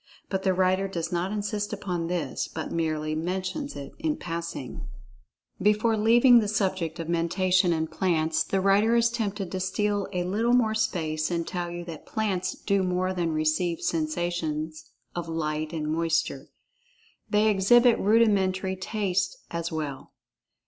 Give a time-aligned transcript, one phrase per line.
[0.31, 4.83] But the writer does not insist upon this, but merely mentions it in passing.[Pg 39]
[5.61, 10.23] Before leaving the subject of Mentation in plants, the writer is tempted to steal a
[10.23, 15.71] little more space and tell you that plants do more than receive sensations of light
[15.71, 16.47] and moisture.
[17.29, 20.13] They exhibit rudimentary taste as well.